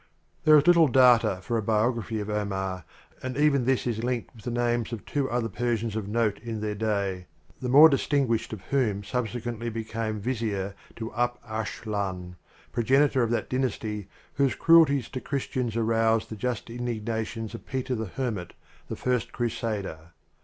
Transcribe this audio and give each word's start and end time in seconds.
There 0.45 0.57
is 0.57 0.65
little 0.65 0.87
data 0.87 1.41
for 1.43 1.59
a 1.59 1.61
biography 1.61 2.19
of 2.19 2.27
Omar, 2.27 2.85
arid 3.21 3.37
even 3.37 3.65
this 3.65 3.85
is 3.85 4.03
linked 4.03 4.33
with 4.33 4.43
the 4.45 4.49
names 4.49 4.91
of 4.91 5.05
two 5.05 5.29
other 5.29 5.47
Persians 5.47 5.95
of 5.95 6.07
note 6.07 6.39
in 6.39 6.59
their 6.59 6.73
day, 6.73 7.27
the 7.61 7.69
more 7.69 7.87
distin 7.87 8.25
guished 8.25 8.51
of 8.51 8.61
whom 8.71 9.03
subsequently 9.03 9.69
became 9.69 10.19
Vizyr 10.19 10.73
to 10.95 11.13
Alp 11.13 11.37
Arslan, 11.43 12.35
progenitor 12.71 13.21
of 13.21 13.29
that 13.29 13.47
dynasty 13.47 14.09
whose 14.33 14.55
cruelties 14.55 15.07
to 15.09 15.21
Christians 15.21 15.75
aroused 15.77 16.31
the 16.31 16.35
just 16.35 16.69
indigna 16.69 17.23
tion 17.23 17.45
of 17.53 17.67
Peter 17.67 17.93
the 17.93 18.07
Hermit, 18.07 18.53
the 18.87 18.95
first 18.95 19.31
crusader. 19.31 20.13